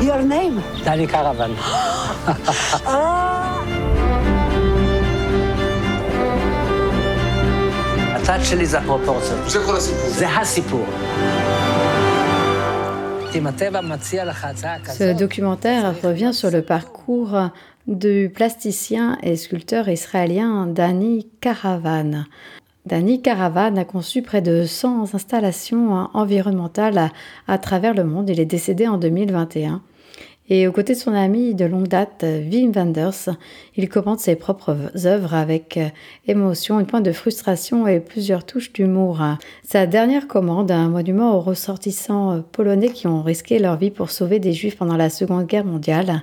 Your 0.00 0.22
name? 0.22 0.84
Danny 0.84 1.06
Caravan. 1.12 1.52
ah. 2.86 3.16
הצד 8.26 8.38
שלי 8.44 8.66
זה 8.66 8.78
הפרופורציות. 8.78 9.50
זה 9.50 9.58
כל 9.66 9.76
הסיפור. 9.76 10.08
זה 10.10 10.28
הסיפור. 10.28 10.86
אם 13.34 13.46
הטבע 13.46 13.80
מציע 13.80 14.24
לך 14.24 14.44
הצעה 14.44 14.76
Ce 14.76 14.88
כזאת... 14.88 15.16
documentaire 15.20 16.04
revient 16.04 16.32
sur 16.32 16.50
le 16.50 16.62
parcours 16.62 17.36
du 17.86 18.30
plasticien 18.34 19.16
et 19.22 19.36
sculpteur 19.36 19.88
israélien 19.88 20.66
Dani 20.66 21.26
Karavan. 21.40 22.24
Dani 22.85 23.21
Karavan 23.21 23.77
a 23.77 23.85
conçu 23.85 24.21
près 24.21 24.41
de 24.41 24.65
100 24.65 25.13
installations 25.13 26.09
environnementales 26.13 26.97
à, 26.97 27.11
à 27.47 27.57
travers 27.57 27.93
le 27.93 28.03
monde. 28.03 28.29
Il 28.29 28.39
est 28.39 28.45
décédé 28.45 28.87
en 28.87 28.97
2021. 28.97 29.81
Et 30.49 30.67
aux 30.67 30.73
côtés 30.73 30.95
de 30.95 30.99
son 30.99 31.13
ami 31.13 31.55
de 31.55 31.63
longue 31.63 31.87
date, 31.87 32.25
Wim 32.25 32.71
Wenders, 32.75 33.29
il 33.77 33.87
commente 33.87 34.19
ses 34.19 34.35
propres 34.35 34.75
œuvres 35.05 35.33
avec 35.33 35.79
émotion, 36.27 36.79
une 36.79 36.87
pointe 36.87 37.05
de 37.05 37.13
frustration 37.13 37.87
et 37.87 38.01
plusieurs 38.01 38.45
touches 38.45 38.73
d'humour. 38.73 39.21
Sa 39.63 39.85
dernière 39.85 40.27
commande, 40.27 40.71
un 40.71 40.89
monument 40.89 41.37
aux 41.37 41.39
ressortissants 41.39 42.43
polonais 42.51 42.89
qui 42.89 43.07
ont 43.07 43.21
risqué 43.21 43.59
leur 43.59 43.77
vie 43.77 43.91
pour 43.91 44.11
sauver 44.11 44.39
des 44.39 44.51
juifs 44.51 44.75
pendant 44.75 44.97
la 44.97 45.09
Seconde 45.09 45.45
Guerre 45.45 45.63
mondiale, 45.63 46.21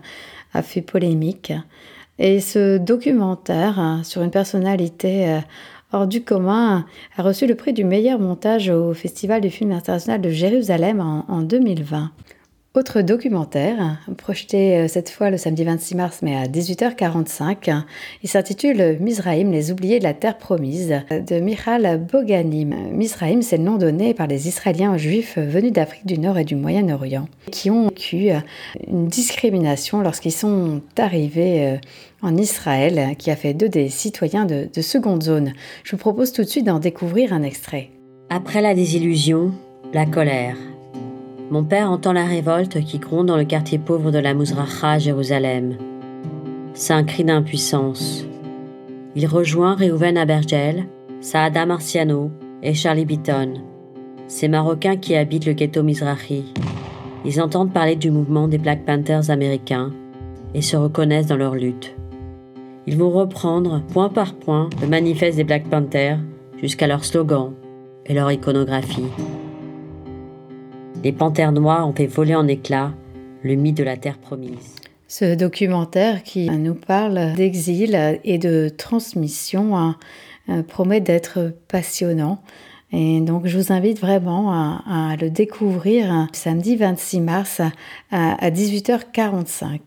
a 0.52 0.62
fait 0.62 0.82
polémique. 0.82 1.54
Et 2.18 2.40
ce 2.40 2.76
documentaire 2.76 4.00
sur 4.02 4.22
une 4.22 4.32
personnalité 4.32 5.40
hors 5.92 6.06
du 6.06 6.22
commun 6.22 6.84
a 7.16 7.22
reçu 7.22 7.46
le 7.46 7.54
prix 7.54 7.72
du 7.72 7.84
meilleur 7.84 8.18
montage 8.18 8.68
au 8.70 8.94
Festival 8.94 9.40
du 9.40 9.50
film 9.50 9.72
international 9.72 10.20
de 10.20 10.30
Jérusalem 10.30 11.00
en, 11.00 11.24
en 11.28 11.42
2020. 11.42 12.10
Autre 12.74 13.00
documentaire, 13.00 13.98
projeté 14.18 14.86
cette 14.88 15.08
fois 15.08 15.30
le 15.30 15.38
samedi 15.38 15.64
26 15.64 15.94
mars 15.94 16.18
mais 16.22 16.36
à 16.36 16.44
18h45, 16.44 17.82
il 18.22 18.28
s'intitule 18.28 18.98
Mizraïm, 19.00 19.50
les 19.50 19.72
oubliés 19.72 19.98
de 19.98 20.04
la 20.04 20.12
terre 20.12 20.36
promise 20.36 20.94
de 21.10 21.40
Michal 21.40 21.98
Boganim. 21.98 22.74
Mizraïm, 22.92 23.40
c'est 23.40 23.56
le 23.56 23.64
nom 23.64 23.78
donné 23.78 24.12
par 24.12 24.26
les 24.26 24.48
Israéliens 24.48 24.98
Juifs 24.98 25.38
venus 25.38 25.72
d'Afrique 25.72 26.06
du 26.06 26.18
Nord 26.18 26.36
et 26.36 26.44
du 26.44 26.56
Moyen-Orient 26.56 27.26
qui 27.50 27.70
ont 27.70 27.88
vécu 27.88 28.28
une 28.86 29.08
discrimination 29.08 30.02
lorsqu'ils 30.02 30.30
sont 30.30 30.82
arrivés 30.98 31.78
en 32.20 32.36
Israël 32.36 33.16
qui 33.16 33.30
a 33.30 33.36
fait 33.36 33.54
d'eux 33.54 33.70
des 33.70 33.88
citoyens 33.88 34.44
de, 34.44 34.68
de 34.72 34.82
seconde 34.82 35.22
zone. 35.22 35.54
Je 35.84 35.92
vous 35.92 35.96
propose 35.96 36.32
tout 36.32 36.42
de 36.42 36.48
suite 36.48 36.66
d'en 36.66 36.78
découvrir 36.78 37.32
un 37.32 37.42
extrait. 37.42 37.90
Après 38.28 38.60
la 38.60 38.74
désillusion, 38.74 39.54
la 39.94 40.04
colère. 40.04 40.56
Mon 41.50 41.64
père 41.64 41.90
entend 41.90 42.12
la 42.12 42.26
révolte 42.26 42.80
qui 42.84 42.98
gronde 42.98 43.26
dans 43.26 43.38
le 43.38 43.46
quartier 43.46 43.78
pauvre 43.78 44.10
de 44.10 44.18
la 44.18 44.34
Mouzracha 44.34 44.90
à 44.90 44.98
Jérusalem. 44.98 45.76
C'est 46.74 46.92
un 46.92 47.04
cri 47.04 47.24
d'impuissance. 47.24 48.26
Il 49.16 49.26
rejoint 49.26 49.74
Reuven 49.74 50.18
Abergel, 50.18 50.84
Saada 51.20 51.64
Marciano 51.64 52.30
et 52.62 52.74
Charlie 52.74 53.06
Beaton, 53.06 53.54
ces 54.26 54.48
Marocains 54.48 54.96
qui 54.96 55.16
habitent 55.16 55.46
le 55.46 55.54
ghetto 55.54 55.82
Mizrahi. 55.82 56.52
Ils 57.24 57.40
entendent 57.40 57.72
parler 57.72 57.96
du 57.96 58.10
mouvement 58.10 58.46
des 58.46 58.58
Black 58.58 58.84
Panthers 58.84 59.30
américains 59.30 59.90
et 60.54 60.60
se 60.60 60.76
reconnaissent 60.76 61.26
dans 61.28 61.36
leur 61.36 61.54
lutte. 61.54 61.96
Ils 62.86 62.98
vont 62.98 63.10
reprendre 63.10 63.82
point 63.92 64.10
par 64.10 64.34
point 64.34 64.68
le 64.82 64.86
manifeste 64.86 65.38
des 65.38 65.44
Black 65.44 65.64
Panthers 65.68 66.18
jusqu'à 66.60 66.86
leur 66.86 67.04
slogan 67.04 67.54
et 68.04 68.12
leur 68.12 68.30
iconographie. 68.30 69.08
Les 71.04 71.12
panthères 71.12 71.52
noires 71.52 71.88
ont 71.88 71.92
fait 71.92 72.06
voler 72.06 72.34
en 72.34 72.48
éclats 72.48 72.92
le 73.44 73.54
mythe 73.54 73.76
de 73.76 73.84
la 73.84 73.96
terre 73.96 74.18
promise. 74.18 74.74
Ce 75.06 75.36
documentaire 75.36 76.24
qui 76.24 76.50
nous 76.50 76.74
parle 76.74 77.34
d'exil 77.34 78.20
et 78.24 78.38
de 78.38 78.68
transmission 78.68 79.94
promet 80.66 81.00
d'être 81.00 81.54
passionnant. 81.68 82.42
Et 82.90 83.20
donc, 83.20 83.46
je 83.46 83.58
vous 83.58 83.70
invite 83.70 84.00
vraiment 84.00 84.50
à, 84.50 85.14
le 85.20 85.28
découvrir 85.28 86.26
samedi 86.32 86.76
26 86.76 87.20
mars 87.20 87.60
à, 88.10 88.32
à 88.44 88.50
18h45. 88.50 89.80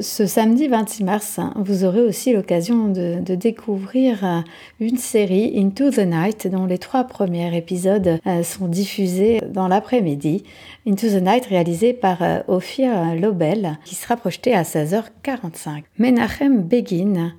Ce 0.00 0.26
samedi 0.26 0.66
26 0.66 1.04
mars, 1.04 1.40
vous 1.56 1.84
aurez 1.84 2.00
aussi 2.00 2.32
l'occasion 2.32 2.88
de, 2.88 3.34
découvrir 3.34 4.44
une 4.80 4.96
série 4.96 5.52
Into 5.58 5.90
the 5.90 5.98
Night 5.98 6.48
dont 6.48 6.64
les 6.64 6.78
trois 6.78 7.04
premiers 7.04 7.54
épisodes 7.54 8.18
sont 8.42 8.68
diffusés 8.68 9.40
dans 9.50 9.68
l'après-midi. 9.68 10.42
Into 10.86 11.08
the 11.08 11.22
Night 11.22 11.44
réalisé 11.44 11.92
par 11.92 12.18
Ophir 12.48 13.14
Lobel 13.14 13.78
qui 13.84 13.94
sera 13.94 14.16
projeté 14.16 14.54
à 14.54 14.62
16h45. 14.62 15.82
Menachem 15.98 16.62
Begin, 16.62 17.34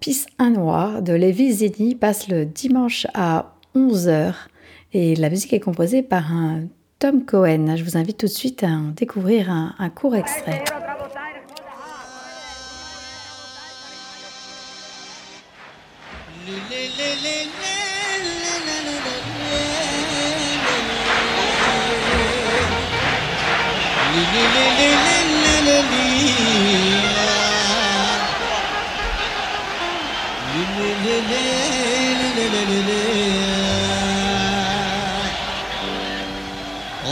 Peace 0.00 0.26
un 0.38 0.50
noir 0.50 1.02
de 1.02 1.14
Levi 1.14 1.52
Zini 1.52 1.94
passe 1.94 2.28
le 2.28 2.44
dimanche 2.44 3.06
à 3.14 3.57
11h 3.78 4.34
et 4.92 5.14
la 5.14 5.30
musique 5.30 5.52
est 5.52 5.60
composée 5.60 6.02
par 6.02 6.32
un 6.32 6.64
Tom 6.98 7.24
Cohen. 7.24 7.76
Je 7.76 7.84
vous 7.84 7.96
invite 7.96 8.18
tout 8.18 8.26
de 8.26 8.30
suite 8.30 8.64
à 8.64 8.70
découvrir 8.96 9.50
un 9.50 9.90
court 9.90 10.16
extrait. 10.16 10.64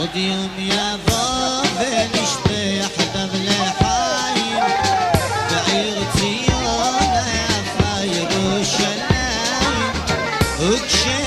وديوم 0.07 0.49
يا 0.59 0.99
ضابن 1.07 2.09
اشتي 2.23 2.81
احدم 2.81 3.29
لحايم 3.43 4.63
بعير 5.51 5.97
تيونا 6.17 7.27
يا 7.35 7.63
فاير 7.79 8.27
وشلايم 8.45 9.93
وكشي 10.61 11.26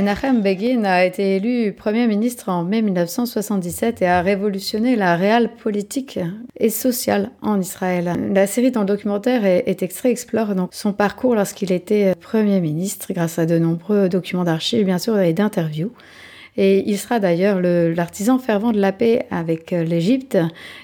Menachem 0.00 0.40
Begin 0.40 0.84
a 0.84 1.04
été 1.04 1.36
élu 1.36 1.74
Premier 1.74 2.06
ministre 2.06 2.48
en 2.48 2.64
mai 2.64 2.80
1977 2.80 4.00
et 4.00 4.06
a 4.06 4.22
révolutionné 4.22 4.96
la 4.96 5.14
réelle 5.14 5.50
politique 5.62 6.18
et 6.58 6.70
sociale 6.70 7.30
en 7.42 7.60
Israël. 7.60 8.10
La 8.32 8.46
série 8.46 8.70
dans 8.70 8.80
le 8.80 8.86
documentaire 8.86 9.44
est, 9.44 9.82
extrait 9.82 10.10
explore 10.10 10.54
donc 10.54 10.70
son 10.72 10.94
parcours 10.94 11.34
lorsqu'il 11.34 11.70
était 11.70 12.14
Premier 12.18 12.62
ministre 12.62 13.12
grâce 13.12 13.38
à 13.38 13.44
de 13.44 13.58
nombreux 13.58 14.08
documents 14.08 14.44
d'archives 14.44 14.86
bien 14.86 14.96
sûr 14.96 15.18
et 15.18 15.34
d'interviews. 15.34 15.92
Et 16.56 16.88
il 16.90 16.98
sera 16.98 17.20
d'ailleurs 17.20 17.60
l'artisan 17.60 18.38
fervent 18.38 18.72
de 18.72 18.80
la 18.80 18.92
paix 18.92 19.26
avec 19.30 19.70
l'Égypte 19.70 20.36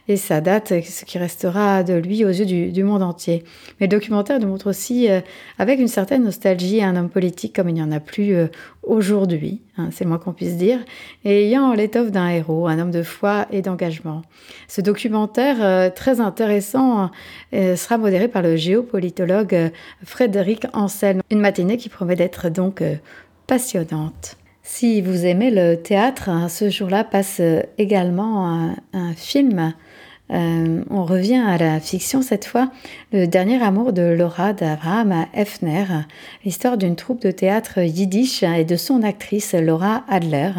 et 0.09 0.17
sa 0.17 0.41
date, 0.41 0.73
ce 0.83 1.05
qui 1.05 1.19
restera 1.19 1.83
de 1.83 1.95
lui 1.95 2.25
aux 2.25 2.31
yeux 2.31 2.71
du, 2.71 2.85
monde 2.85 3.03
entier. 3.03 3.45
Mais 3.81 3.87
le 3.87 3.91
documentaire 3.91 4.39
nous 4.39 4.49
montre 4.49 4.69
aussi, 4.69 5.11
euh, 5.11 5.21
avec 5.59 5.81
une 5.81 5.89
certaine 5.89 6.25
nostalgie, 6.25 6.83
un 6.83 6.97
homme 6.97 7.11
politique 7.11 7.55
comme 7.55 7.69
il 7.69 7.75
n'y 7.75 7.83
en 7.83 7.91
a 7.93 8.01
plus 8.01 8.35
euh, 8.35 8.47
aujourd'hui, 8.85 9.63
hein, 9.77 9.89
c'est 9.91 10.05
le 10.05 10.11
moins 10.11 10.19
qu'on 10.19 10.33
puisse 10.33 10.57
dire, 10.57 10.79
et 11.25 11.47
ayant 11.47 11.73
l'étoffe 11.73 12.11
d'un 12.11 12.29
héros, 12.29 12.69
un 12.69 12.79
homme 12.79 12.93
de 12.93 13.03
foi 13.03 13.47
et 13.51 13.63
d'engagement. 13.63 14.23
Ce 14.69 14.81
documentaire, 14.81 15.57
euh, 15.61 15.91
très 15.91 16.21
intéressant, 16.21 17.11
sera 17.53 17.99
modéré 17.99 18.29
par 18.29 18.43
le 18.43 18.57
géopolitologue 18.57 19.71
Frédéric 20.05 20.67
Ansel. 20.73 21.23
Une 21.31 21.41
matinée 21.41 21.77
qui 21.77 21.89
promet 21.89 22.17
d'être 22.17 22.49
donc 22.49 22.83
passionnante. 23.47 24.37
Si 24.69 25.01
vous 25.01 25.25
aimez 25.25 25.53
le 25.53 25.77
théâtre, 25.77 26.29
ce 26.51 26.69
jour-là 26.69 27.05
passe 27.05 27.41
également 27.79 28.75
un, 28.93 29.13
film. 29.15 29.73
Euh, 30.33 30.83
on 30.91 31.05
revient 31.05 31.43
à 31.47 31.57
la 31.57 31.79
fiction 31.79 32.21
cette 32.21 32.45
fois, 32.45 32.73
Le 33.13 33.27
dernier 33.27 33.63
amour 33.63 33.93
de 33.93 34.03
Laura 34.03 34.53
d'Abraham 34.53 35.25
Hefner, 35.33 35.85
l'histoire 36.45 36.77
d'une 36.77 36.97
troupe 36.97 37.23
de 37.23 37.31
théâtre 37.31 37.79
yiddish 37.79 38.43
et 38.43 38.65
de 38.65 38.77
son 38.77 39.05
actrice 39.05 39.55
Laura 39.55 40.05
Adler. 40.09 40.51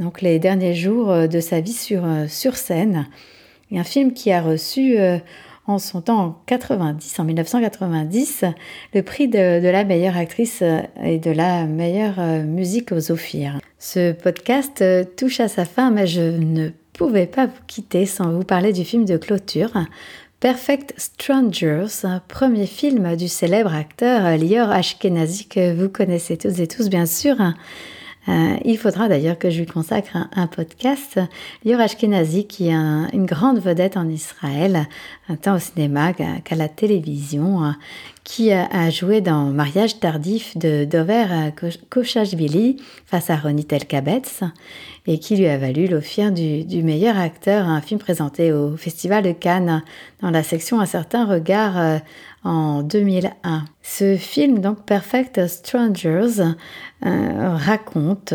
Donc 0.00 0.20
les 0.20 0.40
derniers 0.40 0.74
jours 0.74 1.28
de 1.28 1.40
sa 1.40 1.60
vie 1.60 1.72
sur, 1.72 2.04
sur 2.26 2.56
scène. 2.56 3.06
Et 3.70 3.78
un 3.78 3.84
film 3.84 4.12
qui 4.12 4.32
a 4.32 4.42
reçu 4.42 4.98
euh, 4.98 5.18
en 5.68 5.78
son 5.78 6.00
temps 6.00 6.18
en 6.18 6.36
90, 6.46 7.20
en 7.20 7.24
1990, 7.24 8.44
le 8.94 9.02
prix 9.02 9.28
de, 9.28 9.68
la 9.68 9.84
meilleure 9.84 10.16
actrice 10.16 10.62
et 11.02 11.18
de 11.18 11.30
la 11.30 11.66
meilleure 11.66 12.20
musique 12.44 12.90
aux 12.92 13.12
Ophirs. 13.12 13.58
Ce 13.78 14.12
podcast 14.12 14.82
touche 15.16 15.40
à 15.40 15.48
sa 15.48 15.64
fin, 15.64 15.90
mais 15.90 16.06
je 16.06 16.22
ne 16.22 16.70
pouvais 16.94 17.26
pas 17.26 17.46
vous 17.46 17.62
quitter 17.66 18.06
sans 18.06 18.32
vous 18.32 18.44
parler 18.44 18.72
du 18.72 18.84
film 18.84 19.04
de 19.04 19.16
clôture. 19.16 19.72
Perfect 20.40 20.94
Strangers, 20.96 22.06
premier 22.28 22.66
film 22.66 23.16
du 23.16 23.28
célèbre 23.28 23.74
acteur 23.74 24.36
Lior 24.36 24.70
Ashkenazi 24.70 25.46
que 25.46 25.74
vous 25.74 25.88
connaissez 25.88 26.36
tous 26.36 26.60
et 26.60 26.68
tous 26.68 26.88
bien 26.88 27.06
sûr. 27.06 27.36
Euh, 28.28 28.56
il 28.64 28.76
faudra 28.76 29.08
d'ailleurs 29.08 29.38
que 29.38 29.48
je 29.48 29.58
lui 29.60 29.66
consacre 29.66 30.16
un, 30.36 30.46
podcast. 30.46 31.18
Lior 31.64 31.80
Ashkenazi, 31.80 32.46
qui 32.46 32.68
est 32.68 32.72
un- 32.74 33.08
une 33.12 33.24
grande 33.26 33.58
vedette 33.58 33.96
en 33.96 34.08
Israël, 34.08 34.86
tant 35.42 35.56
au 35.56 35.58
cinéma 35.58 36.12
qu'à 36.12 36.54
la 36.56 36.68
télévision, 36.68 37.64
euh, 37.64 37.70
qui 38.24 38.52
a, 38.52 38.90
joué 38.90 39.22
dans 39.22 39.44
Mariage 39.46 40.00
tardif 40.00 40.54
de 40.58 40.84
Dover 40.84 41.24
à 41.30 41.50
Koch- 41.50 41.78
Kochashvili 41.88 42.76
face 43.06 43.30
à 43.30 43.36
Ronit 43.36 43.66
Elkabetz 43.70 44.42
et 45.06 45.18
qui 45.18 45.36
lui 45.36 45.46
a 45.46 45.56
valu 45.56 45.86
l'offre 45.86 46.30
du, 46.30 46.62
du 46.64 46.82
meilleur 46.82 47.16
acteur, 47.18 47.66
un 47.66 47.80
film 47.80 47.98
présenté 47.98 48.52
au 48.52 48.76
Festival 48.76 49.22
de 49.24 49.32
Cannes 49.32 49.82
dans 50.20 50.30
la 50.30 50.42
section 50.42 50.78
Un 50.78 50.84
certain 50.84 51.24
regard 51.24 51.78
euh, 51.78 51.96
en 52.48 52.82
2001. 52.82 53.64
Ce 53.82 54.16
film, 54.16 54.60
donc 54.60 54.84
Perfect 54.86 55.46
Strangers, 55.46 56.42
euh, 57.04 57.56
raconte 57.56 58.32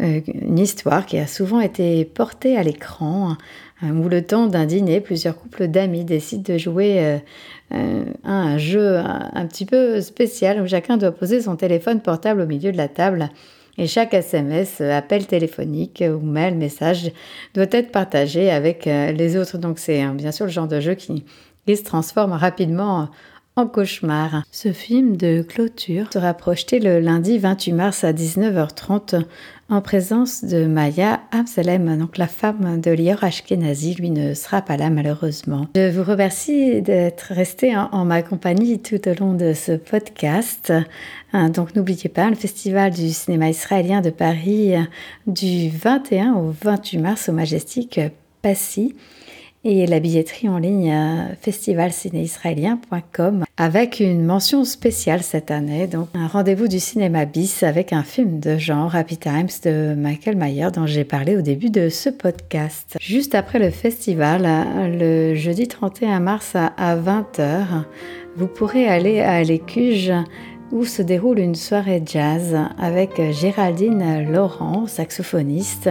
euh, 0.00 0.20
une 0.32 0.60
histoire 0.60 1.06
qui 1.06 1.18
a 1.18 1.26
souvent 1.26 1.60
été 1.60 2.04
portée 2.04 2.56
à 2.56 2.62
l'écran, 2.62 3.36
euh, 3.82 3.88
où 3.88 4.08
le 4.08 4.22
temps 4.22 4.46
d'un 4.46 4.64
dîner, 4.64 5.00
plusieurs 5.00 5.36
couples 5.36 5.66
d'amis 5.66 6.04
décident 6.04 6.52
de 6.52 6.56
jouer 6.56 7.18
euh, 7.72 8.04
à 8.22 8.30
un 8.30 8.58
jeu 8.58 8.98
un, 8.98 9.46
petit 9.46 9.66
peu 9.66 10.00
spécial 10.00 10.62
où 10.62 10.68
chacun 10.68 10.96
doit 10.96 11.10
poser 11.10 11.42
son 11.42 11.56
téléphone 11.56 12.00
portable 12.00 12.42
au 12.42 12.46
milieu 12.46 12.70
de 12.70 12.76
la 12.76 12.88
table. 12.88 13.28
Et 13.76 13.88
chaque 13.88 14.14
SMS, 14.14 14.80
appel 14.80 15.26
téléphonique 15.26 16.02
ou 16.04 16.24
mail, 16.24 16.56
message 16.56 17.12
doit 17.54 17.66
être 17.70 17.90
partagé 17.90 18.50
avec 18.50 18.84
les 18.86 19.36
autres. 19.36 19.58
Donc 19.58 19.80
c'est 19.80 20.04
euh, 20.04 20.10
bien 20.10 20.30
sûr 20.30 20.46
le 20.46 20.52
genre 20.52 20.68
de 20.68 20.78
jeu 20.78 20.94
qui, 20.94 21.24
qui 21.66 21.76
se 21.76 21.84
transforme 21.84 22.32
rapidement 22.32 23.08
en 23.58 23.66
cauchemar. 23.66 24.44
Ce 24.52 24.72
film 24.72 25.16
de 25.16 25.42
clôture 25.42 26.06
sera 26.12 26.32
projeté 26.32 26.78
le 26.78 27.00
lundi 27.00 27.38
28 27.38 27.72
mars 27.72 28.04
à 28.04 28.12
19h30 28.12 29.24
en 29.68 29.80
présence 29.80 30.44
de 30.44 30.64
Maya 30.66 31.20
Amsalem, 31.32 31.98
donc 31.98 32.18
la 32.18 32.28
femme 32.28 32.80
de 32.80 32.92
Lior 32.92 33.24
Ashkenazi. 33.24 33.96
Lui 33.96 34.10
ne 34.10 34.32
sera 34.32 34.62
pas 34.62 34.76
là 34.76 34.90
malheureusement. 34.90 35.66
Je 35.74 35.90
vous 35.90 36.04
remercie 36.08 36.80
d'être 36.82 37.32
resté 37.34 37.76
en, 37.76 38.04
ma 38.04 38.22
compagnie 38.22 38.78
tout 38.78 39.08
au 39.08 39.14
long 39.18 39.34
de 39.34 39.52
ce 39.54 39.72
podcast. 39.72 40.72
Hein, 41.32 41.50
donc 41.50 41.74
n'oubliez 41.74 42.08
pas 42.08 42.30
le 42.30 42.36
Festival 42.36 42.92
du 42.92 43.10
cinéma 43.10 43.50
israélien 43.50 44.02
de 44.02 44.10
Paris 44.10 44.76
euh, 44.76 44.82
du 45.26 45.68
21 45.68 46.34
au 46.34 46.54
28 46.62 46.98
mars 46.98 47.28
au 47.28 47.32
Majestic 47.32 48.00
Passy 48.40 48.94
et 49.64 49.86
la 49.86 50.00
billetterie 50.00 50.48
en 50.48 50.58
ligne 50.58 50.92
euh, 50.92 51.34
festivalcinéisraélien.com 51.40 53.44
avec 53.56 54.00
une 54.00 54.24
mention 54.24 54.64
spéciale 54.64 55.22
cette 55.22 55.50
année, 55.50 55.86
donc 55.86 56.08
un 56.14 56.28
rendez-vous 56.28 56.68
du 56.68 56.78
cinéma 56.78 57.24
bis 57.24 57.62
avec 57.62 57.92
un 57.92 58.02
film 58.02 58.40
de 58.40 58.56
genre 58.56 58.94
Happy 58.94 59.16
Times 59.16 59.48
de 59.64 59.94
Michael 59.94 60.36
Mayer 60.36 60.68
dont 60.72 60.86
j'ai 60.86 61.04
parlé 61.04 61.36
au 61.36 61.42
début 61.42 61.70
de 61.70 61.88
ce 61.88 62.08
podcast. 62.08 62.96
Juste 63.00 63.34
après 63.34 63.58
le 63.58 63.70
festival, 63.70 64.46
le 64.98 65.34
jeudi 65.34 65.66
31 65.66 66.20
mars 66.20 66.54
à 66.54 66.96
20h, 66.96 67.84
vous 68.36 68.46
pourrez 68.46 68.86
aller 68.86 69.20
à 69.20 69.42
l'Écuge 69.42 70.12
où 70.70 70.84
se 70.84 71.02
déroule 71.02 71.38
une 71.38 71.54
soirée 71.54 72.02
jazz 72.04 72.56
avec 72.78 73.20
Géraldine 73.32 74.30
Laurent, 74.30 74.86
saxophoniste, 74.86 75.88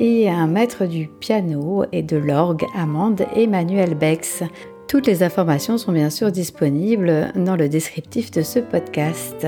et 0.00 0.30
un 0.30 0.46
maître 0.46 0.86
du 0.86 1.08
piano 1.08 1.84
et 1.92 2.02
de 2.02 2.16
l'orgue, 2.16 2.64
Amande 2.74 3.26
Emmanuel 3.36 3.94
Bex. 3.94 4.42
Toutes 4.88 5.06
les 5.06 5.22
informations 5.22 5.76
sont 5.76 5.92
bien 5.92 6.08
sûr 6.08 6.32
disponibles 6.32 7.30
dans 7.36 7.54
le 7.54 7.68
descriptif 7.68 8.30
de 8.30 8.40
ce 8.40 8.60
podcast. 8.60 9.46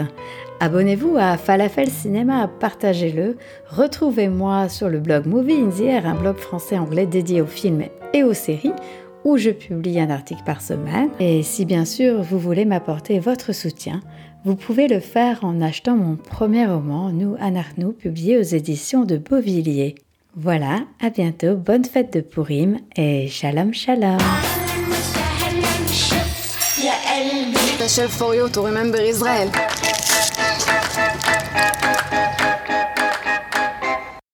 Abonnez-vous 0.61 1.17
à 1.19 1.39
Falafel 1.39 1.89
Cinéma, 1.89 2.49
partagez-le. 2.61 3.39
Retrouvez-moi 3.71 4.69
sur 4.69 4.91
le 4.91 5.01
blog 5.01 5.27
Movie 5.27 5.63
in 5.63 6.05
un 6.05 6.15
blog 6.15 6.37
français-anglais 6.37 7.07
dédié 7.07 7.41
aux 7.41 7.47
films 7.47 7.85
et 8.13 8.23
aux 8.23 8.35
séries, 8.35 8.75
où 9.25 9.39
je 9.39 9.51
publie 9.51 9.99
un 10.01 10.11
article 10.11 10.43
par 10.45 10.61
semaine. 10.61 11.09
Et 11.19 11.43
si 11.43 11.65
bien 11.65 11.87
sûr 11.87 12.21
vous 12.21 12.39
voulez 12.39 12.67
m'apporter 12.67 13.21
votre 13.21 13.55
soutien, 13.55 14.01
vous 14.45 14.55
pouvez 14.55 14.87
le 14.87 15.01
faire 15.01 15.45
en 15.45 15.63
achetant 15.63 15.97
mon 15.97 16.17
premier 16.17 16.67
roman, 16.67 17.11
Nous 17.11 17.37
Anarnou, 17.41 17.93
publié 17.93 18.37
aux 18.37 18.43
éditions 18.43 19.07
de 19.07 19.17
Beauvilliers. 19.17 19.95
Voilà, 20.35 20.81
à 20.99 21.11
bientôt, 21.11 21.57
bonne 21.57 21.85
fête 21.85 22.15
de 22.15 22.21
Purim 22.23 22.79
et 22.97 23.29
shalom 23.29 23.75
shalom. 23.75 24.17